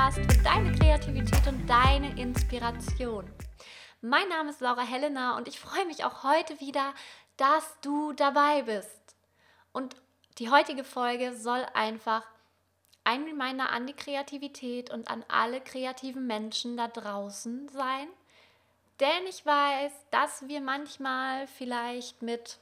Podcast 0.00 0.32
für 0.32 0.42
deine 0.42 0.72
Kreativität 0.72 1.46
und 1.46 1.66
deine 1.68 2.18
Inspiration. 2.18 3.30
Mein 4.00 4.28
Name 4.28 4.48
ist 4.48 4.62
Laura 4.62 4.80
Helena 4.80 5.36
und 5.36 5.46
ich 5.46 5.60
freue 5.60 5.84
mich 5.84 6.04
auch 6.04 6.24
heute 6.24 6.58
wieder, 6.58 6.94
dass 7.36 7.78
du 7.82 8.14
dabei 8.14 8.62
bist. 8.62 9.14
Und 9.72 9.96
die 10.38 10.48
heutige 10.48 10.84
Folge 10.84 11.36
soll 11.36 11.66
einfach 11.74 12.22
ein 13.04 13.24
Reminder 13.24 13.70
an 13.70 13.86
die 13.86 13.92
Kreativität 13.92 14.88
und 14.90 15.10
an 15.10 15.22
alle 15.28 15.60
kreativen 15.60 16.26
Menschen 16.26 16.78
da 16.78 16.88
draußen 16.88 17.68
sein. 17.68 18.08
Denn 19.00 19.26
ich 19.28 19.44
weiß, 19.44 19.92
dass 20.10 20.48
wir 20.48 20.62
manchmal 20.62 21.46
vielleicht 21.46 22.22
mit 22.22 22.58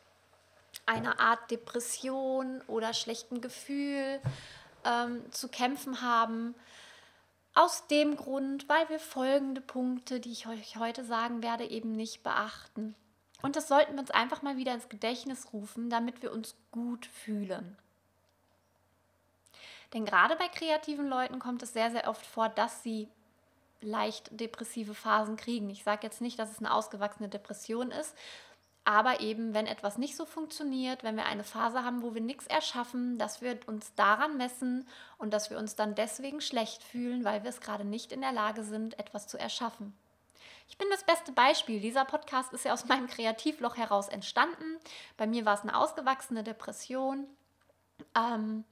einer 0.87 1.20
Art 1.20 1.52
Depression 1.52 2.62
oder 2.66 2.95
schlechten 2.95 3.41
Gefühl 3.41 4.20
ähm, 4.84 5.23
zu 5.30 5.48
kämpfen 5.48 6.02
haben. 6.02 6.57
Aus 7.59 7.89
dem 7.89 8.15
Grund, 8.15 8.69
weil 8.69 8.89
wir 8.89 9.01
folgende 9.01 9.61
Punkte, 9.61 10.21
die 10.21 10.30
ich 10.30 10.47
euch 10.47 10.77
heute 10.77 11.05
sagen 11.05 11.43
werde, 11.43 11.65
eben 11.65 11.97
nicht 11.97 12.23
beachten. 12.23 12.95
Und 13.43 13.57
das 13.57 13.66
sollten 13.66 13.95
wir 13.95 13.99
uns 13.99 14.12
einfach 14.12 14.43
mal 14.43 14.57
wieder 14.57 14.73
ins 14.75 14.89
Gedächtnis 14.89 15.53
rufen, 15.53 15.91
damit 15.91 16.23
wir 16.23 16.30
uns 16.30 16.55
gut 16.71 17.07
fühlen. 17.07 17.77
Denn 19.93 20.05
gerade 20.05 20.37
bei 20.37 20.47
kreativen 20.47 21.09
Leuten 21.09 21.41
kommt 21.41 21.65
es 21.65 21.73
sehr, 21.73 21.91
sehr 21.91 22.07
oft 22.07 22.25
vor, 22.25 22.49
dass 22.49 22.85
sie 22.85 23.09
leicht 23.80 24.38
depressive 24.38 24.95
Phasen 24.95 25.37
kriegen. 25.37 25.69
Ich 25.69 25.83
sage 25.83 26.07
jetzt 26.07 26.21
nicht, 26.21 26.38
dass 26.38 26.52
es 26.52 26.61
eine 26.61 26.73
ausgewachsene 26.73 27.29
Depression 27.29 27.91
ist, 27.91 28.15
aber 28.88 29.20
eben, 29.20 29.52
wenn 29.52 29.66
etwas 29.66 29.98
nicht 29.98 30.16
so 30.16 30.24
funktioniert, 30.24 31.04
wenn 31.04 31.15
wir 31.15 31.26
eine 31.26 31.45
Phase 31.45 31.85
haben, 31.85 32.01
wo 32.01 32.15
wir 32.15 32.23
nichts 32.23 32.46
erschaffen, 32.46 33.18
dass 33.18 33.43
wir 33.43 33.60
uns 33.66 33.95
daran 33.96 34.38
messen 34.38 34.88
und 35.18 35.35
dass 35.35 35.51
wir 35.51 35.59
uns 35.59 35.76
dann 35.76 35.95
deswegen 35.95 36.40
schlecht 36.40 36.82
fühlen, 36.82 37.23
weil 37.23 37.43
wir 37.43 37.51
es 37.51 37.60
gerade 37.60 37.85
nicht 37.85 38.13
in 38.13 38.23
der 38.23 38.32
Lage 38.32 38.65
sind, 38.65 38.98
etwas 38.98 39.29
zu 39.29 39.38
erschaffen. 39.38 39.93
Ich 40.71 40.79
bin 40.79 40.88
das 40.90 41.04
beste 41.04 41.32
Beispiel. 41.32 41.80
Dieser 41.80 42.07
Podcast 42.07 42.54
ist 42.54 42.65
ja 42.65 42.73
aus 42.73 42.87
meinem 42.87 43.09
Kreativloch 43.09 43.76
heraus 43.76 44.09
entstanden. 44.09 44.79
Bei 45.18 45.26
mir 45.26 45.45
war 45.45 45.52
es 45.52 45.60
eine 45.60 45.76
ausgewachsene 45.76 46.43
Depression, 46.43 47.26
ähm, 48.16 48.65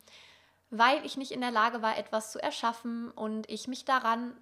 weil 0.70 1.04
ich 1.04 1.18
nicht 1.18 1.30
in 1.30 1.42
der 1.42 1.50
Lage 1.50 1.82
war, 1.82 1.98
etwas 1.98 2.32
zu 2.32 2.42
erschaffen 2.42 3.10
und 3.10 3.50
ich 3.50 3.68
mich 3.68 3.84
daran 3.84 4.34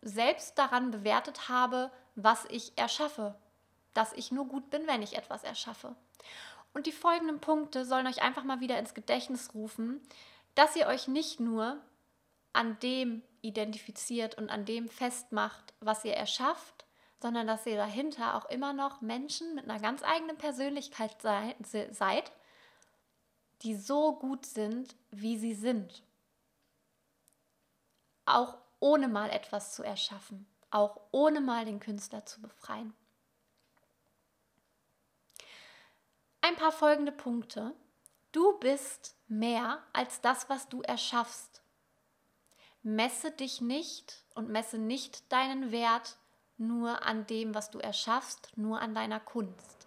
selbst 0.00 0.58
daran 0.58 0.92
bewertet 0.92 1.48
habe, 1.48 1.90
was 2.14 2.44
ich 2.50 2.78
erschaffe 2.78 3.34
dass 3.94 4.12
ich 4.12 4.32
nur 4.32 4.46
gut 4.46 4.70
bin, 4.70 4.86
wenn 4.86 5.02
ich 5.02 5.16
etwas 5.16 5.44
erschaffe. 5.44 5.94
Und 6.74 6.86
die 6.86 6.92
folgenden 6.92 7.40
Punkte 7.40 7.84
sollen 7.84 8.06
euch 8.06 8.22
einfach 8.22 8.44
mal 8.44 8.60
wieder 8.60 8.78
ins 8.78 8.94
Gedächtnis 8.94 9.54
rufen, 9.54 10.00
dass 10.54 10.76
ihr 10.76 10.86
euch 10.86 11.08
nicht 11.08 11.40
nur 11.40 11.78
an 12.52 12.78
dem 12.80 13.22
identifiziert 13.40 14.36
und 14.36 14.50
an 14.50 14.64
dem 14.64 14.88
festmacht, 14.88 15.74
was 15.80 16.04
ihr 16.04 16.14
erschafft, 16.14 16.86
sondern 17.20 17.46
dass 17.46 17.66
ihr 17.66 17.76
dahinter 17.76 18.34
auch 18.34 18.46
immer 18.46 18.72
noch 18.72 19.00
Menschen 19.00 19.54
mit 19.54 19.68
einer 19.68 19.80
ganz 19.80 20.02
eigenen 20.02 20.36
Persönlichkeit 20.36 21.22
seid, 21.22 22.32
die 23.62 23.76
so 23.76 24.16
gut 24.16 24.44
sind, 24.44 24.96
wie 25.10 25.38
sie 25.38 25.54
sind. 25.54 26.02
Auch 28.24 28.58
ohne 28.80 29.08
mal 29.08 29.30
etwas 29.30 29.74
zu 29.74 29.82
erschaffen, 29.82 30.46
auch 30.70 31.00
ohne 31.12 31.40
mal 31.40 31.64
den 31.64 31.80
Künstler 31.80 32.26
zu 32.26 32.40
befreien. 32.40 32.92
Ein 36.42 36.56
paar 36.56 36.72
folgende 36.72 37.12
Punkte. 37.12 37.74
Du 38.32 38.58
bist 38.58 39.16
mehr 39.28 39.82
als 39.92 40.20
das, 40.20 40.50
was 40.50 40.68
du 40.68 40.82
erschaffst. 40.82 41.62
Messe 42.82 43.30
dich 43.30 43.60
nicht 43.60 44.24
und 44.34 44.48
messe 44.48 44.76
nicht 44.76 45.32
deinen 45.32 45.70
Wert 45.70 46.18
nur 46.58 47.04
an 47.04 47.26
dem, 47.26 47.54
was 47.54 47.70
du 47.70 47.78
erschaffst, 47.78 48.50
nur 48.56 48.80
an 48.80 48.94
deiner 48.94 49.20
Kunst. 49.20 49.86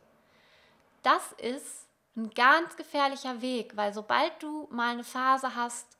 Das 1.03 1.33
ist 1.33 1.87
ein 2.15 2.29
ganz 2.31 2.75
gefährlicher 2.77 3.41
Weg, 3.41 3.75
weil 3.75 3.93
sobald 3.93 4.41
du 4.41 4.67
mal 4.71 4.93
eine 4.93 5.03
Phase 5.03 5.55
hast, 5.55 5.97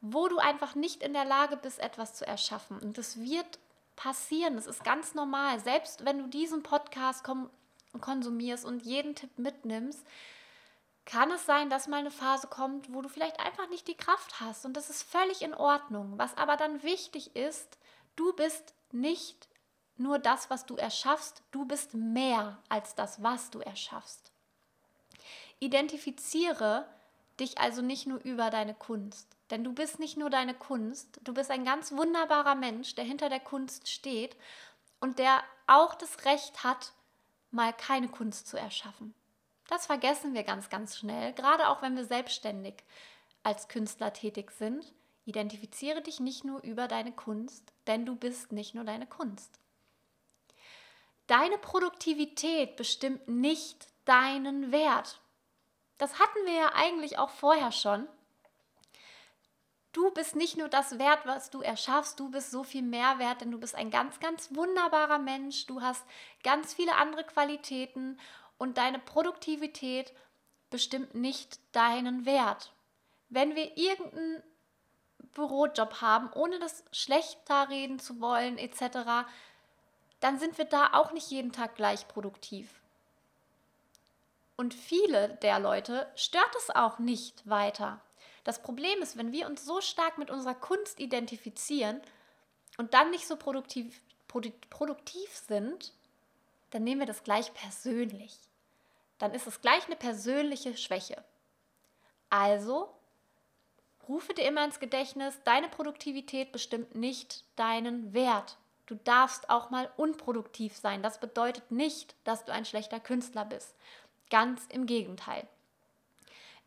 wo 0.00 0.28
du 0.28 0.38
einfach 0.38 0.74
nicht 0.74 1.02
in 1.02 1.12
der 1.12 1.24
Lage 1.24 1.56
bist, 1.56 1.78
etwas 1.78 2.14
zu 2.14 2.26
erschaffen, 2.26 2.78
und 2.78 2.98
das 2.98 3.20
wird 3.20 3.58
passieren, 3.96 4.56
das 4.56 4.66
ist 4.66 4.84
ganz 4.84 5.14
normal, 5.14 5.60
selbst 5.60 6.04
wenn 6.04 6.18
du 6.18 6.26
diesen 6.26 6.62
Podcast 6.62 7.24
konsumierst 8.00 8.64
und 8.64 8.84
jeden 8.84 9.14
Tipp 9.14 9.38
mitnimmst, 9.38 10.04
kann 11.04 11.30
es 11.30 11.46
sein, 11.46 11.70
dass 11.70 11.88
mal 11.88 11.98
eine 11.98 12.10
Phase 12.10 12.48
kommt, 12.48 12.92
wo 12.92 13.00
du 13.00 13.08
vielleicht 13.08 13.40
einfach 13.40 13.68
nicht 13.70 13.88
die 13.88 13.96
Kraft 13.96 14.40
hast. 14.40 14.66
Und 14.66 14.76
das 14.76 14.90
ist 14.90 15.02
völlig 15.02 15.40
in 15.40 15.54
Ordnung. 15.54 16.18
Was 16.18 16.36
aber 16.36 16.56
dann 16.56 16.82
wichtig 16.82 17.34
ist, 17.34 17.78
du 18.14 18.34
bist 18.34 18.74
nicht 18.92 19.48
nur 19.96 20.18
das, 20.18 20.50
was 20.50 20.66
du 20.66 20.76
erschaffst, 20.76 21.42
du 21.50 21.64
bist 21.64 21.94
mehr 21.94 22.58
als 22.68 22.94
das, 22.94 23.22
was 23.22 23.50
du 23.50 23.60
erschaffst. 23.60 24.32
Identifiziere 25.60 26.86
dich 27.40 27.58
also 27.58 27.82
nicht 27.82 28.06
nur 28.06 28.22
über 28.24 28.50
deine 28.50 28.74
Kunst, 28.74 29.28
denn 29.50 29.64
du 29.64 29.72
bist 29.72 29.98
nicht 29.98 30.16
nur 30.16 30.30
deine 30.30 30.54
Kunst, 30.54 31.20
du 31.22 31.32
bist 31.32 31.50
ein 31.50 31.64
ganz 31.64 31.92
wunderbarer 31.92 32.54
Mensch, 32.54 32.94
der 32.94 33.04
hinter 33.04 33.28
der 33.28 33.40
Kunst 33.40 33.88
steht 33.88 34.36
und 35.00 35.18
der 35.18 35.42
auch 35.66 35.94
das 35.94 36.24
Recht 36.24 36.64
hat, 36.64 36.92
mal 37.50 37.72
keine 37.72 38.08
Kunst 38.08 38.46
zu 38.46 38.56
erschaffen. 38.56 39.14
Das 39.68 39.86
vergessen 39.86 40.34
wir 40.34 40.44
ganz, 40.44 40.70
ganz 40.70 40.96
schnell, 40.96 41.32
gerade 41.34 41.68
auch 41.68 41.82
wenn 41.82 41.96
wir 41.96 42.04
selbstständig 42.04 42.74
als 43.42 43.68
Künstler 43.68 44.12
tätig 44.12 44.50
sind. 44.50 44.92
Identifiziere 45.24 46.00
dich 46.00 46.20
nicht 46.20 46.44
nur 46.44 46.62
über 46.62 46.88
deine 46.88 47.12
Kunst, 47.12 47.72
denn 47.86 48.06
du 48.06 48.16
bist 48.16 48.52
nicht 48.52 48.74
nur 48.74 48.84
deine 48.84 49.06
Kunst. 49.06 49.60
Deine 51.26 51.58
Produktivität 51.58 52.76
bestimmt 52.76 53.28
nicht 53.28 53.88
deinen 54.06 54.72
Wert. 54.72 55.20
Das 55.98 56.18
hatten 56.18 56.46
wir 56.46 56.54
ja 56.54 56.72
eigentlich 56.74 57.18
auch 57.18 57.28
vorher 57.28 57.72
schon. 57.72 58.08
Du 59.98 60.12
bist 60.12 60.36
nicht 60.36 60.56
nur 60.56 60.68
das 60.68 61.00
Wert, 61.00 61.26
was 61.26 61.50
du 61.50 61.60
erschaffst, 61.60 62.20
du 62.20 62.30
bist 62.30 62.52
so 62.52 62.62
viel 62.62 62.82
mehr 62.82 63.18
wert, 63.18 63.40
denn 63.40 63.50
du 63.50 63.58
bist 63.58 63.74
ein 63.74 63.90
ganz, 63.90 64.20
ganz 64.20 64.54
wunderbarer 64.54 65.18
Mensch. 65.18 65.66
Du 65.66 65.82
hast 65.82 66.04
ganz 66.44 66.72
viele 66.72 66.94
andere 66.94 67.24
Qualitäten 67.24 68.16
und 68.58 68.78
deine 68.78 69.00
Produktivität 69.00 70.12
bestimmt 70.70 71.16
nicht 71.16 71.58
deinen 71.74 72.26
Wert. 72.26 72.72
Wenn 73.28 73.56
wir 73.56 73.76
irgendeinen 73.76 74.44
Bürojob 75.34 76.00
haben, 76.00 76.30
ohne 76.32 76.60
das 76.60 76.84
schlechter 76.92 77.68
reden 77.68 77.98
zu 77.98 78.20
wollen, 78.20 78.56
etc., 78.56 79.26
dann 80.20 80.38
sind 80.38 80.58
wir 80.58 80.66
da 80.66 80.90
auch 80.92 81.10
nicht 81.10 81.28
jeden 81.32 81.50
Tag 81.50 81.74
gleich 81.74 82.06
produktiv. 82.06 82.68
Und 84.56 84.74
viele 84.74 85.30
der 85.42 85.58
Leute 85.58 86.08
stört 86.14 86.54
es 86.56 86.70
auch 86.70 87.00
nicht 87.00 87.50
weiter. 87.50 88.00
Das 88.48 88.62
Problem 88.62 89.02
ist, 89.02 89.18
wenn 89.18 89.30
wir 89.30 89.46
uns 89.46 89.66
so 89.66 89.82
stark 89.82 90.16
mit 90.16 90.30
unserer 90.30 90.54
Kunst 90.54 91.00
identifizieren 91.00 92.00
und 92.78 92.94
dann 92.94 93.10
nicht 93.10 93.26
so 93.26 93.36
produktiv, 93.36 94.00
produktiv 94.70 95.28
sind, 95.36 95.92
dann 96.70 96.82
nehmen 96.82 97.00
wir 97.02 97.06
das 97.06 97.24
gleich 97.24 97.52
persönlich. 97.52 98.38
Dann 99.18 99.34
ist 99.34 99.46
es 99.46 99.60
gleich 99.60 99.84
eine 99.84 99.96
persönliche 99.96 100.74
Schwäche. 100.78 101.22
Also 102.30 102.88
rufe 104.08 104.32
dir 104.32 104.46
immer 104.46 104.64
ins 104.64 104.80
Gedächtnis, 104.80 105.38
deine 105.44 105.68
Produktivität 105.68 106.50
bestimmt 106.50 106.94
nicht 106.94 107.44
deinen 107.56 108.14
Wert. 108.14 108.56
Du 108.86 108.94
darfst 108.94 109.50
auch 109.50 109.68
mal 109.68 109.92
unproduktiv 109.98 110.74
sein. 110.74 111.02
Das 111.02 111.20
bedeutet 111.20 111.70
nicht, 111.70 112.14
dass 112.24 112.46
du 112.46 112.52
ein 112.54 112.64
schlechter 112.64 112.98
Künstler 112.98 113.44
bist. 113.44 113.74
Ganz 114.30 114.64
im 114.70 114.86
Gegenteil. 114.86 115.46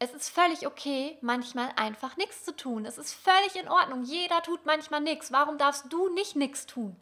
Es 0.04 0.16
ist 0.16 0.30
völlig 0.30 0.66
okay, 0.66 1.16
manchmal 1.22 1.72
einfach 1.76 2.18
nichts 2.18 2.44
zu 2.44 2.56
tun. 2.56 2.88
Es 2.88 2.98
ist 2.98 3.14
völlig 3.14 3.56
in 3.56 3.70
Ordnung. 3.70 4.02
Jeder 4.02 4.42
tut 4.42 4.66
manchmal 4.66 5.00
nichts. 5.00 5.32
Warum 5.32 5.60
darfst 5.60 5.94
du 5.94 6.10
nicht 6.10 6.36
nichts 6.36 6.66
tun? 6.66 7.00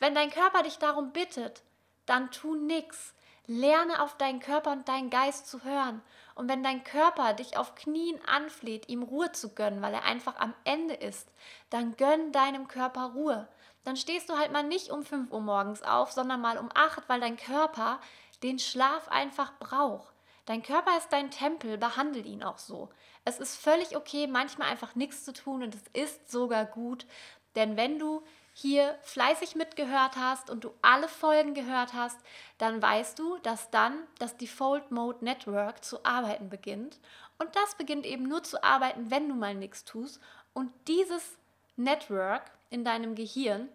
Wenn 0.00 0.12
dein 0.12 0.32
Körper 0.32 0.64
dich 0.64 0.78
darum 0.78 1.12
bittet, 1.12 1.62
dann 2.04 2.32
tu 2.32 2.56
nichts. 2.56 3.14
Lerne 3.46 4.02
auf 4.02 4.16
deinen 4.16 4.40
Körper 4.40 4.72
und 4.72 4.88
deinen 4.88 5.08
Geist 5.08 5.46
zu 5.48 5.62
hören. 5.62 6.02
Und 6.34 6.48
wenn 6.48 6.64
dein 6.64 6.82
Körper 6.82 7.32
dich 7.34 7.56
auf 7.56 7.76
Knien 7.76 8.18
anfleht, 8.26 8.88
ihm 8.88 9.04
Ruhe 9.04 9.30
zu 9.30 9.54
gönnen, 9.54 9.80
weil 9.80 9.94
er 9.94 10.04
einfach 10.04 10.34
am 10.40 10.52
Ende 10.64 10.94
ist, 10.94 11.28
dann 11.70 11.96
gönn 11.96 12.32
deinem 12.32 12.66
Körper 12.66 13.12
Ruhe. 13.14 13.46
Dann 13.84 13.96
stehst 13.96 14.28
du 14.28 14.36
halt 14.36 14.50
mal 14.50 14.64
nicht 14.64 14.90
um 14.90 15.04
5 15.04 15.30
Uhr 15.30 15.42
morgens 15.42 15.84
auf, 15.84 16.10
sondern 16.10 16.40
mal 16.40 16.58
um 16.58 16.70
8, 16.74 17.08
weil 17.08 17.20
dein 17.20 17.36
Körper 17.36 18.00
den 18.42 18.58
Schlaf 18.58 19.06
einfach 19.06 19.52
braucht. 19.60 20.11
Dein 20.44 20.62
Körper 20.62 20.96
ist 20.98 21.12
dein 21.12 21.30
Tempel, 21.30 21.78
behandle 21.78 22.22
ihn 22.22 22.42
auch 22.42 22.58
so. 22.58 22.88
Es 23.24 23.38
ist 23.38 23.56
völlig 23.56 23.96
okay, 23.96 24.26
manchmal 24.26 24.68
einfach 24.68 24.94
nichts 24.96 25.24
zu 25.24 25.32
tun 25.32 25.62
und 25.62 25.74
es 25.74 25.84
ist 25.92 26.30
sogar 26.30 26.64
gut, 26.64 27.06
denn 27.54 27.76
wenn 27.76 27.98
du 27.98 28.22
hier 28.54 28.98
fleißig 29.02 29.54
mitgehört 29.54 30.16
hast 30.16 30.50
und 30.50 30.64
du 30.64 30.74
alle 30.82 31.08
Folgen 31.08 31.54
gehört 31.54 31.94
hast, 31.94 32.18
dann 32.58 32.82
weißt 32.82 33.18
du, 33.18 33.38
dass 33.38 33.70
dann 33.70 33.98
das 34.18 34.36
Default 34.36 34.90
Mode 34.90 35.24
Network 35.24 35.84
zu 35.84 36.04
arbeiten 36.04 36.50
beginnt. 36.50 36.98
Und 37.38 37.54
das 37.56 37.76
beginnt 37.76 38.04
eben 38.04 38.28
nur 38.28 38.42
zu 38.42 38.62
arbeiten, 38.62 39.10
wenn 39.10 39.28
du 39.28 39.34
mal 39.34 39.54
nichts 39.54 39.84
tust. 39.84 40.20
Und 40.52 40.70
dieses 40.86 41.38
Network 41.76 42.50
in 42.68 42.84
deinem 42.84 43.14
Gehirn 43.14 43.68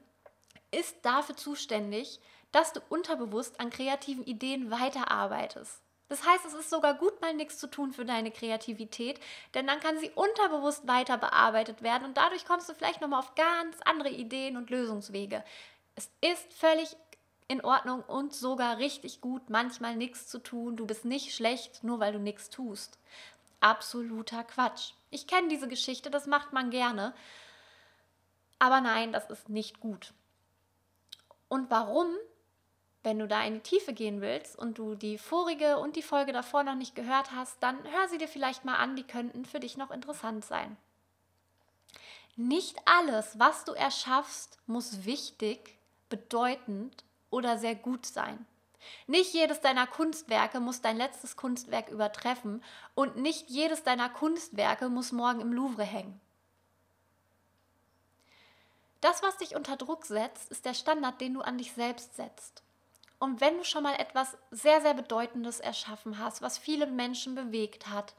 ist 0.71 0.97
dafür 1.01 1.35
zuständig, 1.35 2.19
dass 2.51 2.73
du 2.73 2.79
unterbewusst 2.89 3.59
an 3.59 3.71
kreativen 3.71 4.25
Ideen 4.25 4.69
weiterarbeitest. 4.69 5.81
Das 6.09 6.25
heißt, 6.25 6.45
es 6.45 6.53
ist 6.53 6.69
sogar 6.69 6.93
gut, 6.93 7.19
mal 7.21 7.33
nichts 7.33 7.57
zu 7.57 7.67
tun 7.67 7.91
für 7.91 8.05
deine 8.05 8.31
Kreativität, 8.31 9.19
denn 9.53 9.67
dann 9.67 9.79
kann 9.79 9.99
sie 9.99 10.11
unterbewusst 10.11 10.87
weiter 10.87 11.17
bearbeitet 11.17 11.81
werden 11.81 12.05
und 12.05 12.17
dadurch 12.17 12.45
kommst 12.45 12.69
du 12.69 12.73
vielleicht 12.73 13.01
nochmal 13.01 13.19
auf 13.19 13.35
ganz 13.35 13.77
andere 13.83 14.09
Ideen 14.09 14.55
und 14.55 14.69
Lösungswege. 14.69 15.43
Es 15.95 16.09
ist 16.21 16.53
völlig 16.53 16.95
in 17.47 17.63
Ordnung 17.63 18.03
und 18.03 18.33
sogar 18.33 18.77
richtig 18.77 19.21
gut, 19.21 19.49
manchmal 19.49 19.95
nichts 19.95 20.27
zu 20.27 20.39
tun. 20.39 20.75
Du 20.75 20.85
bist 20.85 21.05
nicht 21.05 21.33
schlecht, 21.33 21.83
nur 21.83 21.99
weil 21.99 22.13
du 22.13 22.19
nichts 22.19 22.49
tust. 22.49 22.99
Absoluter 23.59 24.43
Quatsch. 24.43 24.91
Ich 25.09 25.27
kenne 25.27 25.47
diese 25.47 25.67
Geschichte, 25.67 26.09
das 26.09 26.27
macht 26.27 26.53
man 26.53 26.69
gerne. 26.69 27.13
Aber 28.59 28.81
nein, 28.81 29.13
das 29.13 29.29
ist 29.29 29.49
nicht 29.49 29.79
gut. 29.79 30.13
Und 31.47 31.69
warum? 31.69 32.07
Wenn 33.07 33.19
du 33.19 33.27
da 33.29 33.41
in 33.45 33.53
die 33.53 33.59
Tiefe 33.61 33.93
gehen 33.93 34.19
willst 34.19 34.59
und 34.59 34.77
du 34.77 34.93
die 34.93 35.17
vorige 35.17 35.77
und 35.77 35.95
die 35.95 36.01
Folge 36.01 36.33
davor 36.33 36.63
noch 36.63 36.75
nicht 36.75 36.93
gehört 36.93 37.31
hast, 37.31 37.55
dann 37.63 37.77
hör 37.89 38.09
sie 38.09 38.17
dir 38.17 38.27
vielleicht 38.27 38.65
mal 38.65 38.75
an, 38.75 38.97
die 38.97 39.07
könnten 39.07 39.45
für 39.45 39.61
dich 39.61 39.77
noch 39.77 39.91
interessant 39.91 40.43
sein. 40.43 40.75
Nicht 42.35 42.75
alles, 42.83 43.39
was 43.39 43.63
du 43.63 43.71
erschaffst, 43.71 44.59
muss 44.65 45.05
wichtig, 45.05 45.77
bedeutend 46.09 47.05
oder 47.29 47.57
sehr 47.57 47.75
gut 47.75 48.05
sein. 48.05 48.45
Nicht 49.05 49.33
jedes 49.33 49.61
deiner 49.61 49.87
Kunstwerke 49.87 50.59
muss 50.59 50.81
dein 50.81 50.97
letztes 50.97 51.37
Kunstwerk 51.37 51.87
übertreffen 51.87 52.61
und 52.93 53.15
nicht 53.15 53.49
jedes 53.49 53.83
deiner 53.83 54.09
Kunstwerke 54.09 54.89
muss 54.89 55.13
morgen 55.13 55.39
im 55.39 55.53
Louvre 55.53 55.85
hängen. 55.85 56.19
Das, 58.99 59.23
was 59.23 59.37
dich 59.37 59.55
unter 59.55 59.77
Druck 59.77 60.05
setzt, 60.05 60.51
ist 60.51 60.65
der 60.65 60.73
Standard, 60.73 61.21
den 61.21 61.35
du 61.35 61.39
an 61.39 61.57
dich 61.57 61.71
selbst 61.71 62.17
setzt. 62.17 62.66
Und 63.19 63.41
wenn 63.41 63.57
du 63.57 63.63
schon 63.63 63.83
mal 63.83 63.95
etwas 63.95 64.37
sehr, 64.51 64.81
sehr 64.81 64.93
Bedeutendes 64.93 65.59
erschaffen 65.59 66.19
hast, 66.19 66.41
was 66.41 66.57
viele 66.57 66.85
Menschen 66.87 67.35
bewegt 67.35 67.87
hat, 67.87 68.13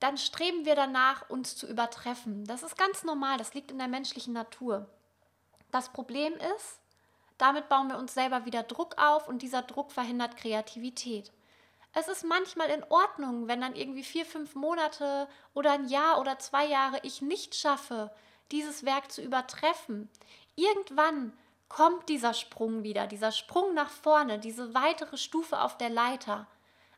dann 0.00 0.18
streben 0.18 0.64
wir 0.64 0.74
danach, 0.74 1.28
uns 1.28 1.56
zu 1.56 1.66
übertreffen. 1.66 2.44
Das 2.46 2.62
ist 2.62 2.76
ganz 2.76 3.04
normal, 3.04 3.38
das 3.38 3.54
liegt 3.54 3.70
in 3.70 3.78
der 3.78 3.88
menschlichen 3.88 4.32
Natur. 4.32 4.88
Das 5.70 5.90
Problem 5.90 6.34
ist, 6.34 6.80
damit 7.38 7.68
bauen 7.68 7.88
wir 7.88 7.98
uns 7.98 8.14
selber 8.14 8.44
wieder 8.46 8.62
Druck 8.62 8.96
auf 8.98 9.28
und 9.28 9.42
dieser 9.42 9.62
Druck 9.62 9.92
verhindert 9.92 10.36
Kreativität. 10.36 11.32
Es 11.92 12.08
ist 12.08 12.24
manchmal 12.24 12.68
in 12.68 12.84
Ordnung, 12.84 13.48
wenn 13.48 13.62
dann 13.62 13.74
irgendwie 13.74 14.04
vier, 14.04 14.26
fünf 14.26 14.54
Monate 14.54 15.28
oder 15.54 15.72
ein 15.72 15.88
Jahr 15.88 16.20
oder 16.20 16.38
zwei 16.38 16.66
Jahre 16.66 16.98
ich 17.02 17.22
nicht 17.22 17.54
schaffe, 17.54 18.10
dieses 18.52 18.84
Werk 18.84 19.10
zu 19.10 19.22
übertreffen. 19.22 20.10
Irgendwann 20.56 21.32
kommt 21.68 22.08
dieser 22.08 22.34
Sprung 22.34 22.82
wieder, 22.82 23.06
dieser 23.06 23.32
Sprung 23.32 23.74
nach 23.74 23.90
vorne, 23.90 24.38
diese 24.38 24.74
weitere 24.74 25.16
Stufe 25.16 25.60
auf 25.60 25.76
der 25.76 25.90
Leiter. 25.90 26.46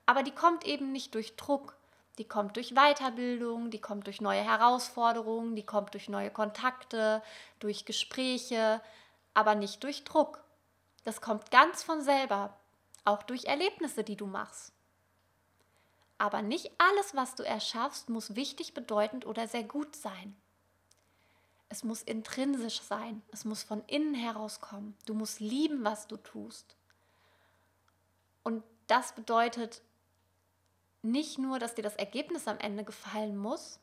Aber 0.06 0.22
die 0.22 0.34
kommt 0.34 0.66
eben 0.66 0.92
nicht 0.92 1.14
durch 1.14 1.36
Druck. 1.36 1.76
Die 2.18 2.26
kommt 2.26 2.56
durch 2.56 2.74
Weiterbildung, 2.74 3.70
die 3.70 3.80
kommt 3.80 4.06
durch 4.06 4.20
neue 4.20 4.42
Herausforderungen, 4.42 5.54
die 5.54 5.64
kommt 5.64 5.94
durch 5.94 6.08
neue 6.08 6.30
Kontakte, 6.30 7.22
durch 7.60 7.84
Gespräche, 7.84 8.80
aber 9.34 9.54
nicht 9.54 9.84
durch 9.84 10.04
Druck. 10.04 10.42
Das 11.04 11.20
kommt 11.20 11.52
ganz 11.52 11.84
von 11.84 12.02
selber, 12.02 12.58
auch 13.04 13.22
durch 13.22 13.44
Erlebnisse, 13.44 14.02
die 14.02 14.16
du 14.16 14.26
machst. 14.26 14.72
Aber 16.18 16.42
nicht 16.42 16.72
alles, 16.78 17.14
was 17.14 17.36
du 17.36 17.44
erschaffst, 17.44 18.08
muss 18.08 18.34
wichtig, 18.34 18.74
bedeutend 18.74 19.24
oder 19.24 19.46
sehr 19.46 19.62
gut 19.62 19.94
sein. 19.94 20.36
Es 21.68 21.84
muss 21.84 22.02
intrinsisch 22.02 22.80
sein. 22.80 23.22
Es 23.30 23.44
muss 23.44 23.62
von 23.62 23.84
innen 23.86 24.14
herauskommen. 24.14 24.96
Du 25.06 25.14
musst 25.14 25.40
lieben, 25.40 25.84
was 25.84 26.06
du 26.06 26.16
tust. 26.16 26.76
Und 28.42 28.62
das 28.86 29.12
bedeutet 29.12 29.82
nicht 31.02 31.38
nur, 31.38 31.58
dass 31.58 31.74
dir 31.74 31.82
das 31.82 31.96
Ergebnis 31.96 32.48
am 32.48 32.58
Ende 32.58 32.84
gefallen 32.84 33.36
muss, 33.36 33.78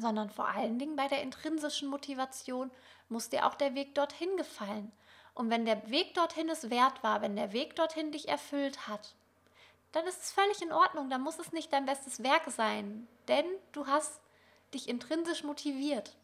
sondern 0.00 0.30
vor 0.30 0.48
allen 0.48 0.78
Dingen 0.78 0.96
bei 0.96 1.08
der 1.08 1.22
intrinsischen 1.22 1.88
Motivation 1.88 2.70
muss 3.08 3.28
dir 3.28 3.46
auch 3.46 3.54
der 3.54 3.74
Weg 3.74 3.94
dorthin 3.94 4.36
gefallen. 4.36 4.92
Und 5.34 5.50
wenn 5.50 5.64
der 5.64 5.90
Weg 5.90 6.14
dorthin 6.14 6.48
es 6.48 6.70
wert 6.70 7.02
war, 7.02 7.20
wenn 7.20 7.34
der 7.34 7.52
Weg 7.52 7.74
dorthin 7.74 8.12
dich 8.12 8.28
erfüllt 8.28 8.86
hat, 8.86 9.14
dann 9.90 10.06
ist 10.06 10.22
es 10.22 10.32
völlig 10.32 10.62
in 10.62 10.72
Ordnung. 10.72 11.10
Dann 11.10 11.22
muss 11.22 11.38
es 11.38 11.52
nicht 11.52 11.72
dein 11.72 11.86
bestes 11.86 12.22
Werk 12.22 12.50
sein, 12.50 13.08
denn 13.26 13.46
du 13.72 13.86
hast 13.86 14.20
dich 14.72 14.88
intrinsisch 14.88 15.42
motiviert 15.42 16.16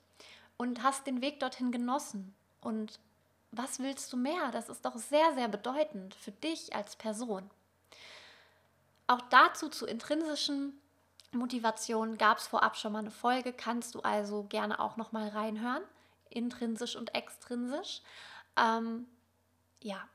und 0.61 0.83
hast 0.83 1.07
den 1.07 1.23
Weg 1.23 1.41
dorthin 1.41 1.73
genossen. 1.73 2.35
Und 2.61 3.01
was 3.51 3.79
willst 3.79 4.13
du 4.13 4.19
mehr? 4.19 4.51
Das 4.53 4.69
ist 4.69 4.85
doch 4.85 4.99
sehr, 4.99 5.33
sehr 5.33 5.49
bedeutend 5.49 6.15
für 6.15 6.33
dich 6.33 6.77
als 6.77 6.97
Person. 6.97 7.49
Auch 9.07 9.23
dazu 9.31 9.71
zu 9.71 9.87
intrinsischen 9.87 10.79
Motivationen 11.33 12.19
gab 12.19 12.37
es 12.37 12.47
vorab 12.47 12.77
schon 12.77 12.93
mal 12.93 12.99
eine 12.99 13.11
Folge, 13.11 13.55
kannst 13.55 13.95
du 13.95 14.01
also 14.01 14.43
gerne 14.51 14.81
auch 14.81 14.99
noch 14.99 15.13
mal 15.13 15.29
reinhören, 15.29 15.83
intrinsisch 16.29 16.95
und 16.95 17.15
extrinsisch. 17.15 18.03
Ähm, 18.59 19.07
ja, 19.83 20.07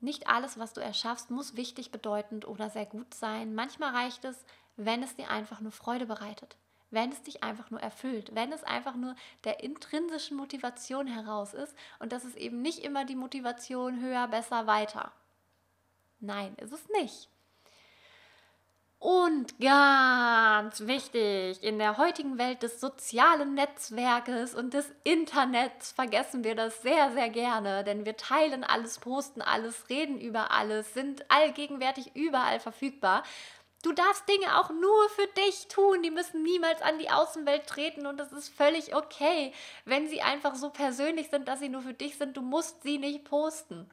nicht 0.00 0.26
alles, 0.26 0.58
was 0.58 0.72
du 0.72 0.80
erschaffst, 0.80 1.30
muss 1.30 1.54
wichtig, 1.54 1.90
bedeutend 1.90 2.48
oder 2.48 2.70
sehr 2.70 2.86
gut 2.86 3.12
sein. 3.12 3.54
Manchmal 3.54 3.94
reicht 3.94 4.24
es, 4.24 4.42
wenn 4.78 5.02
es 5.02 5.16
dir 5.16 5.28
einfach 5.28 5.60
nur 5.60 5.70
Freude 5.70 6.06
bereitet 6.06 6.56
wenn 6.92 7.10
es 7.10 7.22
dich 7.22 7.42
einfach 7.42 7.70
nur 7.70 7.80
erfüllt, 7.80 8.34
wenn 8.34 8.52
es 8.52 8.62
einfach 8.64 8.94
nur 8.94 9.16
der 9.44 9.62
intrinsischen 9.62 10.36
Motivation 10.36 11.06
heraus 11.06 11.54
ist 11.54 11.74
und 11.98 12.12
das 12.12 12.24
ist 12.24 12.36
eben 12.36 12.62
nicht 12.62 12.80
immer 12.80 13.04
die 13.04 13.16
Motivation 13.16 14.00
höher, 14.00 14.28
besser, 14.28 14.66
weiter. 14.66 15.12
Nein, 16.20 16.54
ist 16.60 16.72
es 16.72 16.88
nicht. 17.00 17.28
Und 19.02 19.58
ganz 19.58 20.86
wichtig, 20.86 21.60
in 21.64 21.80
der 21.80 21.96
heutigen 21.96 22.38
Welt 22.38 22.62
des 22.62 22.80
sozialen 22.80 23.54
Netzwerkes 23.54 24.54
und 24.54 24.74
des 24.74 24.92
Internets 25.02 25.90
vergessen 25.90 26.44
wir 26.44 26.54
das 26.54 26.82
sehr, 26.82 27.10
sehr 27.10 27.28
gerne, 27.28 27.82
denn 27.82 28.06
wir 28.06 28.16
teilen 28.16 28.62
alles, 28.62 29.00
posten 29.00 29.42
alles, 29.42 29.88
reden 29.90 30.20
über 30.20 30.52
alles, 30.52 30.94
sind 30.94 31.28
allgegenwärtig 31.32 32.14
überall 32.14 32.60
verfügbar. 32.60 33.24
Du 33.82 33.92
darfst 33.92 34.28
Dinge 34.28 34.60
auch 34.60 34.70
nur 34.70 35.08
für 35.10 35.26
dich 35.26 35.66
tun. 35.66 36.02
Die 36.02 36.12
müssen 36.12 36.42
niemals 36.44 36.80
an 36.82 36.98
die 37.00 37.10
Außenwelt 37.10 37.66
treten 37.66 38.06
und 38.06 38.20
es 38.20 38.30
ist 38.32 38.48
völlig 38.54 38.94
okay, 38.94 39.52
wenn 39.84 40.08
sie 40.08 40.22
einfach 40.22 40.54
so 40.54 40.70
persönlich 40.70 41.30
sind, 41.30 41.48
dass 41.48 41.58
sie 41.58 41.68
nur 41.68 41.82
für 41.82 41.94
dich 41.94 42.16
sind. 42.16 42.36
Du 42.36 42.42
musst 42.42 42.82
sie 42.82 42.98
nicht 42.98 43.24
posten. 43.24 43.90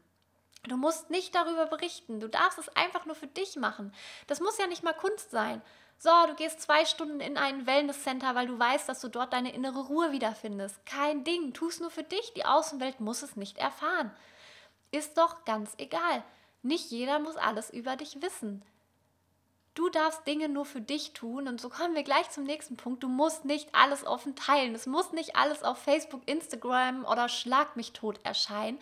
Du 0.67 0.77
musst 0.77 1.09
nicht 1.09 1.33
darüber 1.33 1.65
berichten. 1.65 2.19
Du 2.19 2.27
darfst 2.27 2.59
es 2.59 2.69
einfach 2.75 3.05
nur 3.05 3.15
für 3.15 3.27
dich 3.27 3.55
machen. 3.55 3.91
Das 4.27 4.39
muss 4.41 4.59
ja 4.59 4.67
nicht 4.67 4.83
mal 4.83 4.93
Kunst 4.93 5.31
sein. 5.31 5.61
So, 5.97 6.11
du 6.27 6.35
gehst 6.35 6.61
zwei 6.61 6.85
Stunden 6.85 7.19
in 7.19 7.37
ein 7.37 7.65
Wellnesscenter, 7.65 8.35
weil 8.35 8.47
du 8.47 8.59
weißt, 8.59 8.87
dass 8.87 9.01
du 9.01 9.07
dort 9.07 9.33
deine 9.33 9.53
innere 9.53 9.87
Ruhe 9.87 10.11
wiederfindest. 10.11 10.85
Kein 10.85 11.23
Ding. 11.23 11.53
Tu 11.53 11.67
es 11.67 11.79
nur 11.79 11.89
für 11.89 12.03
dich. 12.03 12.33
Die 12.35 12.45
Außenwelt 12.45 12.99
muss 12.99 13.23
es 13.23 13.35
nicht 13.35 13.57
erfahren. 13.57 14.11
Ist 14.91 15.17
doch 15.17 15.45
ganz 15.45 15.73
egal. 15.77 16.23
Nicht 16.61 16.91
jeder 16.91 17.19
muss 17.19 17.37
alles 17.37 17.71
über 17.71 17.95
dich 17.95 18.21
wissen. 18.21 18.63
Du 19.79 19.87
darfst 19.87 20.27
Dinge 20.27 20.49
nur 20.49 20.65
für 20.65 20.81
dich 20.81 21.13
tun 21.13 21.47
und 21.47 21.61
so 21.61 21.69
kommen 21.69 21.95
wir 21.95 22.03
gleich 22.03 22.29
zum 22.31 22.43
nächsten 22.43 22.75
Punkt. 22.75 23.01
Du 23.01 23.07
musst 23.07 23.45
nicht 23.45 23.73
alles 23.73 24.05
offen 24.05 24.35
teilen. 24.35 24.75
Es 24.75 24.87
muss 24.87 25.13
nicht 25.13 25.37
alles 25.37 25.63
auf 25.63 25.77
Facebook, 25.77 26.21
Instagram 26.25 27.05
oder 27.05 27.29
Schlag 27.29 27.77
mich 27.77 27.93
tot 27.93 28.19
erscheinen. 28.25 28.77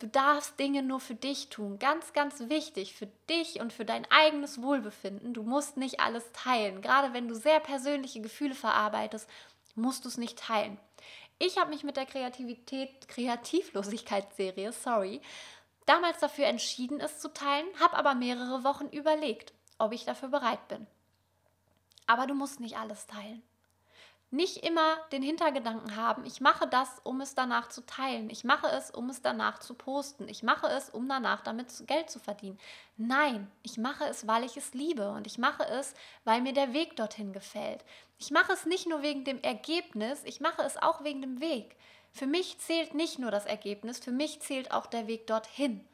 Du 0.00 0.06
darfst 0.06 0.58
Dinge 0.58 0.82
nur 0.82 1.00
für 1.00 1.14
dich 1.14 1.50
tun. 1.50 1.78
Ganz, 1.78 2.14
ganz 2.14 2.48
wichtig 2.48 2.94
für 2.94 3.08
dich 3.28 3.60
und 3.60 3.74
für 3.74 3.84
dein 3.84 4.10
eigenes 4.10 4.62
Wohlbefinden. 4.62 5.34
Du 5.34 5.42
musst 5.42 5.76
nicht 5.76 6.00
alles 6.00 6.24
teilen. 6.32 6.80
Gerade 6.80 7.12
wenn 7.12 7.28
du 7.28 7.34
sehr 7.34 7.60
persönliche 7.60 8.22
Gefühle 8.22 8.54
verarbeitest, 8.54 9.28
musst 9.74 10.06
du 10.06 10.08
es 10.08 10.16
nicht 10.16 10.38
teilen. 10.38 10.78
Ich 11.40 11.58
habe 11.58 11.68
mich 11.68 11.84
mit 11.84 11.98
der 11.98 12.06
Kreativität, 12.06 13.06
Kreativlosigkeitsserie, 13.06 14.72
sorry, 14.72 15.20
damals 15.84 16.20
dafür 16.20 16.46
entschieden, 16.46 17.00
es 17.00 17.18
zu 17.18 17.34
teilen, 17.34 17.66
habe 17.78 17.98
aber 17.98 18.14
mehrere 18.14 18.64
Wochen 18.64 18.86
überlegt 18.86 19.52
ob 19.82 19.92
ich 19.92 20.04
dafür 20.04 20.28
bereit 20.28 20.68
bin. 20.68 20.86
Aber 22.06 22.26
du 22.26 22.34
musst 22.34 22.60
nicht 22.60 22.78
alles 22.78 23.06
teilen. 23.06 23.42
Nicht 24.30 24.64
immer 24.64 24.96
den 25.12 25.22
Hintergedanken 25.22 25.94
haben, 25.94 26.24
ich 26.24 26.40
mache 26.40 26.66
das, 26.66 26.88
um 27.04 27.20
es 27.20 27.34
danach 27.34 27.68
zu 27.68 27.84
teilen. 27.84 28.30
Ich 28.30 28.44
mache 28.44 28.66
es, 28.68 28.90
um 28.90 29.10
es 29.10 29.20
danach 29.20 29.58
zu 29.58 29.74
posten. 29.74 30.26
Ich 30.26 30.42
mache 30.42 30.68
es, 30.68 30.88
um 30.88 31.06
danach 31.06 31.42
damit 31.42 31.86
Geld 31.86 32.08
zu 32.08 32.18
verdienen. 32.18 32.58
Nein, 32.96 33.50
ich 33.62 33.76
mache 33.76 34.04
es, 34.04 34.26
weil 34.26 34.44
ich 34.44 34.56
es 34.56 34.72
liebe 34.72 35.10
und 35.10 35.26
ich 35.26 35.36
mache 35.36 35.64
es, 35.64 35.92
weil 36.24 36.40
mir 36.40 36.54
der 36.54 36.72
Weg 36.72 36.96
dorthin 36.96 37.34
gefällt. 37.34 37.84
Ich 38.18 38.30
mache 38.30 38.52
es 38.52 38.64
nicht 38.64 38.88
nur 38.88 39.02
wegen 39.02 39.24
dem 39.24 39.42
Ergebnis, 39.42 40.22
ich 40.24 40.40
mache 40.40 40.62
es 40.62 40.80
auch 40.80 41.04
wegen 41.04 41.20
dem 41.20 41.40
Weg. 41.40 41.76
Für 42.12 42.26
mich 42.26 42.58
zählt 42.58 42.94
nicht 42.94 43.18
nur 43.18 43.30
das 43.30 43.44
Ergebnis, 43.44 43.98
für 43.98 44.12
mich 44.12 44.40
zählt 44.40 44.72
auch 44.72 44.86
der 44.86 45.08
Weg 45.08 45.26
dorthin. 45.26 45.84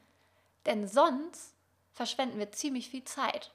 Denn 0.65 0.87
sonst 0.87 1.55
verschwenden 1.93 2.39
wir 2.39 2.53
ziemlich 2.53 2.89
viel 2.91 3.03
Zeit. 3.03 3.51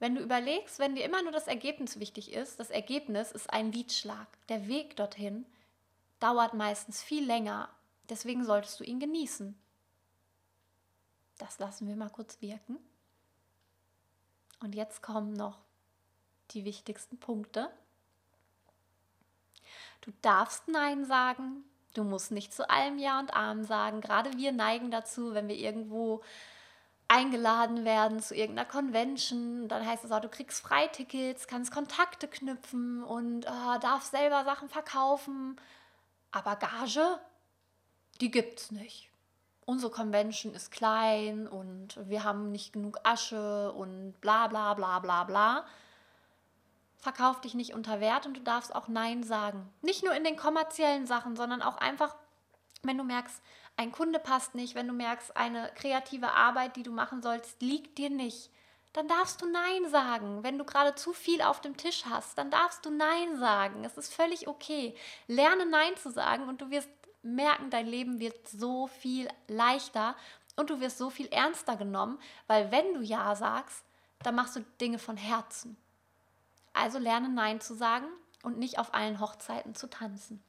Wenn 0.00 0.14
du 0.14 0.22
überlegst, 0.22 0.78
wenn 0.78 0.94
dir 0.94 1.04
immer 1.04 1.22
nur 1.22 1.30
das 1.30 1.46
Ergebnis 1.46 2.00
wichtig 2.00 2.32
ist, 2.32 2.58
das 2.58 2.70
Ergebnis 2.70 3.32
ist 3.32 3.52
ein 3.52 3.70
Liedschlag. 3.70 4.26
Der 4.48 4.66
Weg 4.66 4.96
dorthin 4.96 5.44
dauert 6.18 6.54
meistens 6.54 7.02
viel 7.02 7.24
länger. 7.24 7.68
Deswegen 8.08 8.44
solltest 8.44 8.80
du 8.80 8.84
ihn 8.84 8.98
genießen. 8.98 9.54
Das 11.36 11.58
lassen 11.58 11.86
wir 11.86 11.96
mal 11.96 12.08
kurz 12.08 12.40
wirken. 12.40 12.78
Und 14.60 14.74
jetzt 14.74 15.02
kommen 15.02 15.34
noch 15.34 15.58
die 16.52 16.64
wichtigsten 16.64 17.18
Punkte. 17.18 17.70
Du 20.00 20.12
darfst 20.22 20.66
Nein 20.66 21.04
sagen. 21.04 21.64
Du 21.92 22.04
musst 22.04 22.30
nicht 22.30 22.54
zu 22.54 22.70
allem 22.70 22.98
Ja 22.98 23.20
und 23.20 23.34
Arm 23.34 23.64
sagen. 23.64 24.00
Gerade 24.00 24.32
wir 24.38 24.52
neigen 24.52 24.90
dazu, 24.90 25.34
wenn 25.34 25.48
wir 25.48 25.56
irgendwo 25.56 26.22
eingeladen 27.10 27.84
werden 27.84 28.20
zu 28.20 28.36
irgendeiner 28.36 28.68
Convention, 28.68 29.66
dann 29.66 29.84
heißt 29.84 30.04
es 30.04 30.12
auch, 30.12 30.20
du 30.20 30.28
kriegst 30.28 30.62
Freitickets, 30.62 31.48
kannst 31.48 31.72
Kontakte 31.72 32.28
knüpfen 32.28 33.02
und 33.02 33.46
äh, 33.46 33.78
darfst 33.80 34.12
selber 34.12 34.44
Sachen 34.44 34.68
verkaufen. 34.68 35.60
Aber 36.30 36.54
Gage, 36.54 37.18
die 38.20 38.30
gibt's 38.30 38.70
nicht. 38.70 39.10
Unsere 39.64 39.90
Convention 39.90 40.54
ist 40.54 40.70
klein 40.70 41.48
und 41.48 41.98
wir 42.08 42.22
haben 42.22 42.52
nicht 42.52 42.72
genug 42.72 43.00
Asche 43.02 43.72
und 43.72 44.14
bla 44.20 44.46
bla 44.46 44.74
bla 44.74 45.00
bla 45.00 45.24
bla. 45.24 45.64
Verkauf 46.98 47.40
dich 47.40 47.54
nicht 47.54 47.74
unter 47.74 47.98
Wert 47.98 48.26
und 48.26 48.36
du 48.36 48.40
darfst 48.40 48.72
auch 48.72 48.86
Nein 48.86 49.24
sagen. 49.24 49.68
Nicht 49.82 50.04
nur 50.04 50.14
in 50.14 50.22
den 50.22 50.36
kommerziellen 50.36 51.06
Sachen, 51.06 51.34
sondern 51.34 51.60
auch 51.60 51.78
einfach, 51.78 52.14
wenn 52.82 52.98
du 52.98 53.02
merkst, 53.02 53.42
ein 53.76 53.92
Kunde 53.92 54.18
passt 54.18 54.54
nicht, 54.54 54.74
wenn 54.74 54.86
du 54.86 54.92
merkst, 54.92 55.36
eine 55.36 55.70
kreative 55.74 56.32
Arbeit, 56.32 56.76
die 56.76 56.82
du 56.82 56.92
machen 56.92 57.22
sollst, 57.22 57.62
liegt 57.62 57.98
dir 57.98 58.10
nicht, 58.10 58.50
dann 58.92 59.08
darfst 59.08 59.40
du 59.40 59.46
Nein 59.46 59.88
sagen. 59.88 60.42
Wenn 60.42 60.58
du 60.58 60.64
gerade 60.64 60.94
zu 60.94 61.12
viel 61.12 61.42
auf 61.42 61.60
dem 61.60 61.76
Tisch 61.76 62.04
hast, 62.08 62.36
dann 62.36 62.50
darfst 62.50 62.84
du 62.84 62.90
Nein 62.90 63.36
sagen. 63.36 63.84
Es 63.84 63.96
ist 63.96 64.12
völlig 64.12 64.48
okay. 64.48 64.94
Lerne 65.28 65.66
Nein 65.66 65.96
zu 65.96 66.10
sagen 66.10 66.48
und 66.48 66.60
du 66.60 66.70
wirst 66.70 66.90
merken, 67.22 67.70
dein 67.70 67.86
Leben 67.86 68.18
wird 68.18 68.48
so 68.48 68.86
viel 68.86 69.28
leichter 69.46 70.16
und 70.56 70.70
du 70.70 70.80
wirst 70.80 70.98
so 70.98 71.10
viel 71.10 71.28
ernster 71.28 71.76
genommen, 71.76 72.18
weil 72.46 72.70
wenn 72.70 72.94
du 72.94 73.00
Ja 73.00 73.34
sagst, 73.36 73.84
dann 74.22 74.34
machst 74.34 74.56
du 74.56 74.60
Dinge 74.80 74.98
von 74.98 75.16
Herzen. 75.16 75.76
Also 76.72 76.98
lerne 76.98 77.28
Nein 77.28 77.60
zu 77.60 77.74
sagen 77.74 78.06
und 78.42 78.58
nicht 78.58 78.78
auf 78.78 78.94
allen 78.94 79.20
Hochzeiten 79.20 79.74
zu 79.74 79.88
tanzen. 79.88 80.42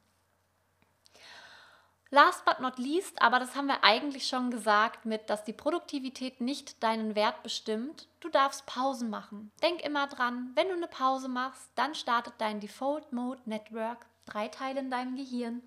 Last 2.14 2.44
but 2.44 2.60
not 2.60 2.78
least, 2.78 3.22
aber 3.22 3.38
das 3.38 3.56
haben 3.56 3.68
wir 3.68 3.84
eigentlich 3.84 4.26
schon 4.26 4.50
gesagt, 4.50 5.06
mit, 5.06 5.30
dass 5.30 5.44
die 5.44 5.54
Produktivität 5.54 6.42
nicht 6.42 6.82
deinen 6.82 7.14
Wert 7.14 7.42
bestimmt. 7.42 8.06
Du 8.20 8.28
darfst 8.28 8.66
Pausen 8.66 9.08
machen. 9.08 9.50
Denk 9.62 9.80
immer 9.80 10.06
dran, 10.08 10.52
wenn 10.54 10.68
du 10.68 10.74
eine 10.74 10.88
Pause 10.88 11.28
machst, 11.28 11.70
dann 11.74 11.94
startet 11.94 12.34
dein 12.36 12.60
Default 12.60 13.14
Mode 13.14 13.40
Network, 13.46 14.04
drei 14.26 14.48
Teile 14.48 14.80
in 14.80 14.90
deinem 14.90 15.16
Gehirn, 15.16 15.62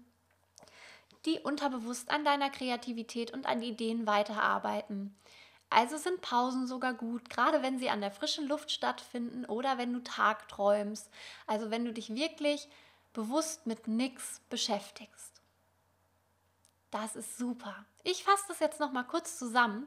die 1.25 1.39
unterbewusst 1.39 2.11
an 2.11 2.23
deiner 2.23 2.51
Kreativität 2.51 3.31
und 3.31 3.47
an 3.47 3.63
Ideen 3.63 4.05
weiterarbeiten. 4.05 5.15
Also 5.71 5.97
sind 5.97 6.21
Pausen 6.21 6.67
sogar 6.67 6.93
gut, 6.93 7.27
gerade 7.27 7.63
wenn 7.63 7.79
sie 7.79 7.89
an 7.89 8.01
der 8.01 8.11
frischen 8.11 8.47
Luft 8.47 8.69
stattfinden 8.69 9.45
oder 9.45 9.79
wenn 9.79 9.93
du 9.93 10.03
tagträumst. 10.03 11.09
Also 11.47 11.71
wenn 11.71 11.85
du 11.85 11.91
dich 11.91 12.13
wirklich 12.13 12.69
bewusst 13.13 13.65
mit 13.65 13.87
nichts 13.87 14.41
beschäftigst. 14.51 15.34
Das 16.95 17.17
ist 17.17 17.37
super. 17.37 17.85
Ich 18.05 18.23
fasse 18.23 18.45
das 18.47 18.61
jetzt 18.61 18.79
noch 18.79 18.93
mal 18.93 19.03
kurz 19.03 19.37
zusammen. 19.37 19.85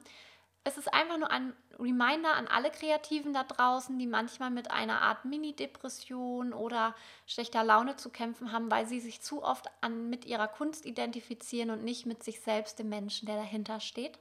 Es 0.62 0.76
ist 0.76 0.92
einfach 0.92 1.16
nur 1.16 1.30
ein 1.30 1.56
Reminder 1.78 2.34
an 2.34 2.46
alle 2.46 2.70
Kreativen 2.70 3.32
da 3.32 3.44
draußen, 3.44 3.98
die 3.98 4.06
manchmal 4.06 4.50
mit 4.50 4.70
einer 4.70 5.00
Art 5.00 5.24
Mini-Depression 5.24 6.52
oder 6.52 6.94
schlechter 7.24 7.64
Laune 7.64 7.96
zu 7.96 8.10
kämpfen 8.10 8.52
haben, 8.52 8.70
weil 8.70 8.86
sie 8.86 9.00
sich 9.00 9.22
zu 9.22 9.42
oft 9.42 9.70
an, 9.80 10.10
mit 10.10 10.26
ihrer 10.26 10.48
Kunst 10.48 10.84
identifizieren 10.84 11.70
und 11.70 11.82
nicht 11.82 12.04
mit 12.04 12.22
sich 12.22 12.42
selbst, 12.42 12.78
dem 12.78 12.90
Menschen, 12.90 13.24
der 13.24 13.36
dahinter 13.36 13.80
steht. 13.80 14.18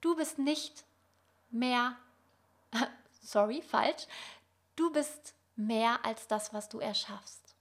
Du 0.00 0.16
bist 0.16 0.40
nicht 0.40 0.84
mehr, 1.50 1.96
sorry, 3.22 3.62
falsch, 3.62 4.08
du 4.74 4.90
bist 4.90 5.32
mehr 5.54 6.04
als 6.04 6.26
das, 6.26 6.52
was 6.52 6.68
du 6.68 6.80
erschaffst. 6.80 7.54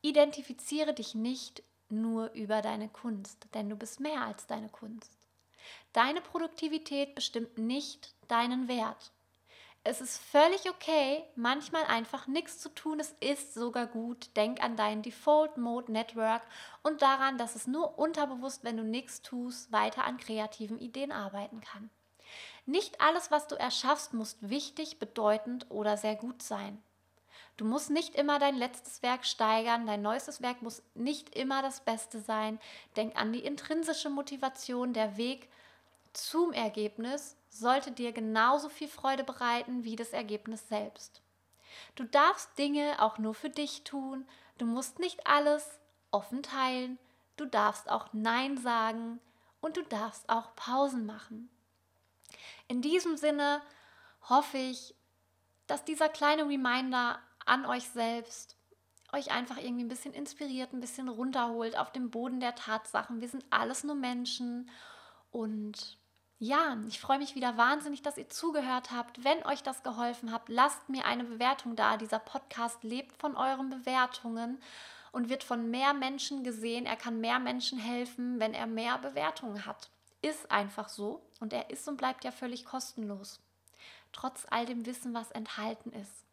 Identifiziere 0.00 0.94
dich 0.94 1.14
nicht 1.14 1.62
nur 1.92 2.32
über 2.32 2.62
deine 2.62 2.88
Kunst, 2.88 3.46
denn 3.54 3.68
du 3.68 3.76
bist 3.76 4.00
mehr 4.00 4.22
als 4.22 4.46
deine 4.46 4.68
Kunst. 4.68 5.16
Deine 5.92 6.20
Produktivität 6.20 7.14
bestimmt 7.14 7.58
nicht 7.58 8.14
deinen 8.28 8.66
Wert. 8.66 9.12
Es 9.84 10.00
ist 10.00 10.18
völlig 10.18 10.70
okay, 10.70 11.24
manchmal 11.34 11.84
einfach 11.84 12.28
nichts 12.28 12.58
zu 12.60 12.68
tun. 12.68 13.00
Es 13.00 13.16
ist 13.18 13.54
sogar 13.54 13.86
gut. 13.86 14.30
Denk 14.36 14.62
an 14.62 14.76
dein 14.76 15.02
Default 15.02 15.56
Mode 15.56 15.90
Network 15.90 16.42
und 16.82 17.02
daran, 17.02 17.36
dass 17.36 17.56
es 17.56 17.66
nur 17.66 17.98
unterbewusst, 17.98 18.62
wenn 18.62 18.76
du 18.76 18.84
nichts 18.84 19.22
tust, 19.22 19.72
weiter 19.72 20.04
an 20.04 20.18
kreativen 20.18 20.78
Ideen 20.78 21.10
arbeiten 21.10 21.60
kann. 21.60 21.90
Nicht 22.64 23.00
alles, 23.00 23.32
was 23.32 23.48
du 23.48 23.56
erschaffst, 23.56 24.14
muss 24.14 24.36
wichtig, 24.40 25.00
bedeutend 25.00 25.66
oder 25.68 25.96
sehr 25.96 26.14
gut 26.14 26.42
sein. 26.42 26.80
Du 27.62 27.68
musst 27.68 27.90
nicht 27.90 28.16
immer 28.16 28.40
dein 28.40 28.56
letztes 28.56 29.04
Werk 29.04 29.24
steigern, 29.24 29.86
dein 29.86 30.02
neuestes 30.02 30.42
Werk 30.42 30.62
muss 30.62 30.82
nicht 30.94 31.32
immer 31.36 31.62
das 31.62 31.78
Beste 31.78 32.18
sein. 32.18 32.58
Denk 32.96 33.14
an 33.14 33.32
die 33.32 33.44
intrinsische 33.44 34.10
Motivation, 34.10 34.92
der 34.92 35.16
Weg 35.16 35.48
zum 36.12 36.52
Ergebnis 36.52 37.36
sollte 37.50 37.92
dir 37.92 38.10
genauso 38.10 38.68
viel 38.68 38.88
Freude 38.88 39.22
bereiten 39.22 39.84
wie 39.84 39.94
das 39.94 40.08
Ergebnis 40.08 40.66
selbst. 40.68 41.22
Du 41.94 42.02
darfst 42.02 42.58
Dinge 42.58 42.96
auch 42.98 43.18
nur 43.18 43.32
für 43.32 43.50
dich 43.50 43.84
tun, 43.84 44.26
du 44.58 44.66
musst 44.66 44.98
nicht 44.98 45.28
alles 45.28 45.78
offen 46.10 46.42
teilen, 46.42 46.98
du 47.36 47.44
darfst 47.44 47.88
auch 47.88 48.08
Nein 48.12 48.58
sagen 48.58 49.20
und 49.60 49.76
du 49.76 49.82
darfst 49.82 50.28
auch 50.28 50.56
Pausen 50.56 51.06
machen. 51.06 51.48
In 52.66 52.82
diesem 52.82 53.16
Sinne 53.16 53.62
hoffe 54.28 54.58
ich, 54.58 54.96
dass 55.68 55.84
dieser 55.84 56.08
kleine 56.08 56.48
Reminder 56.48 57.20
an 57.46 57.66
euch 57.66 57.88
selbst 57.88 58.56
euch 59.12 59.30
einfach 59.30 59.58
irgendwie 59.58 59.84
ein 59.84 59.88
bisschen 59.88 60.14
inspiriert, 60.14 60.72
ein 60.72 60.80
bisschen 60.80 61.08
runterholt 61.08 61.76
auf 61.76 61.92
dem 61.92 62.10
Boden 62.10 62.40
der 62.40 62.54
Tatsachen. 62.54 63.20
Wir 63.20 63.28
sind 63.28 63.44
alles 63.50 63.84
nur 63.84 63.94
Menschen 63.94 64.70
und 65.30 65.98
ja, 66.38 66.76
ich 66.88 66.98
freue 66.98 67.18
mich 67.18 67.36
wieder 67.36 67.56
wahnsinnig, 67.56 68.02
dass 68.02 68.16
ihr 68.16 68.28
zugehört 68.28 68.90
habt. 68.90 69.22
Wenn 69.22 69.44
euch 69.46 69.62
das 69.62 69.84
geholfen 69.84 70.32
hat, 70.32 70.48
lasst 70.48 70.88
mir 70.88 71.04
eine 71.04 71.24
Bewertung 71.24 71.76
da. 71.76 71.96
Dieser 71.96 72.18
Podcast 72.18 72.82
lebt 72.82 73.16
von 73.20 73.36
euren 73.36 73.70
Bewertungen 73.70 74.60
und 75.12 75.28
wird 75.28 75.44
von 75.44 75.70
mehr 75.70 75.94
Menschen 75.94 76.42
gesehen. 76.42 76.84
Er 76.84 76.96
kann 76.96 77.20
mehr 77.20 77.38
Menschen 77.38 77.78
helfen, 77.78 78.40
wenn 78.40 78.54
er 78.54 78.66
mehr 78.66 78.98
Bewertungen 78.98 79.66
hat. 79.66 79.90
Ist 80.20 80.50
einfach 80.50 80.88
so 80.88 81.22
und 81.38 81.52
er 81.52 81.70
ist 81.70 81.86
und 81.86 81.96
bleibt 81.96 82.24
ja 82.24 82.32
völlig 82.32 82.64
kostenlos. 82.64 83.38
Trotz 84.10 84.46
all 84.50 84.66
dem 84.66 84.84
Wissen, 84.84 85.14
was 85.14 85.30
enthalten 85.30 85.92
ist. 85.92 86.24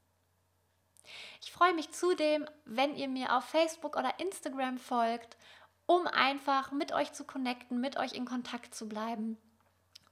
Ich 1.42 1.52
freue 1.52 1.74
mich 1.74 1.92
zudem, 1.92 2.46
wenn 2.66 2.96
ihr 2.96 3.08
mir 3.08 3.38
auf 3.38 3.46
Facebook 3.46 3.96
oder 3.96 4.20
Instagram 4.20 4.78
folgt, 4.78 5.38
um 5.86 6.06
einfach 6.08 6.72
mit 6.72 6.92
euch 6.92 7.14
zu 7.14 7.24
connecten, 7.24 7.80
mit 7.80 7.98
euch 7.98 8.14
in 8.14 8.26
Kontakt 8.26 8.76
zu 8.76 8.88
bleiben 8.88 9.38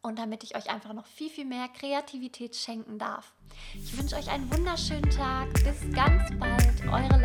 und 0.02 0.20
damit 0.20 0.44
ich 0.44 0.56
euch 0.56 0.70
einfach 0.70 0.94
noch 0.94 1.06
viel, 1.06 1.30
viel 1.30 1.46
mehr 1.46 1.68
Kreativität 1.68 2.56
schenken 2.56 2.98
darf. 2.98 3.34
Ich 3.74 3.98
wünsche 3.98 4.16
euch 4.16 4.30
einen 4.30 4.52
wunderschönen 4.52 5.10
Tag. 5.10 5.54
Bis 5.54 5.82
ganz 5.94 6.32
bald. 6.40 6.82
Eure 6.92 7.20